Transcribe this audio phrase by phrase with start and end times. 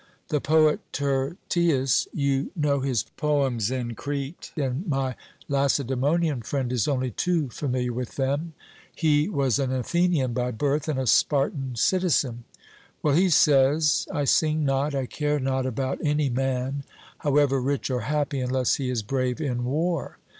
[0.29, 5.13] The poet Tyrtaeus (you know his poems in Crete, and my
[5.47, 8.53] Lacedaemonian friend is only too familiar with them)
[8.95, 12.45] he was an Athenian by birth, and a Spartan citizen:
[13.03, 16.83] 'Well,' he says, 'I sing not, I care not about any man,
[17.19, 20.17] however rich or happy, unless he is brave in war.'